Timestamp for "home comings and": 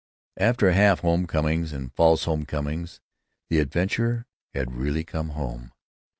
1.01-1.93